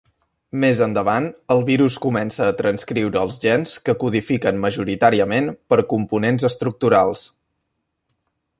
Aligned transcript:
Més 0.61 0.79
endavant, 0.85 1.25
el 1.55 1.59
virus 1.67 1.97
comença 2.05 2.47
a 2.47 2.55
transcriure 2.61 3.21
els 3.27 3.37
gens 3.43 3.75
que 3.89 3.95
codifiquen 4.05 4.63
majoritàriament 4.65 5.53
per 5.73 5.79
components 5.93 6.49
estructurals. 6.53 7.23